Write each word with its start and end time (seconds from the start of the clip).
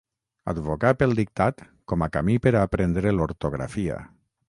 Advocà 0.53 0.93
pel 1.01 1.13
dictat 1.19 1.63
com 1.93 2.07
a 2.07 2.09
camí 2.17 2.41
per 2.47 2.57
a 2.57 2.67
aprendre 2.71 3.17
l'ortografia. 3.19 4.05